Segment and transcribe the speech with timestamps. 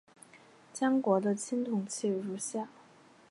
[0.73, 2.67] 江国的青铜器如下。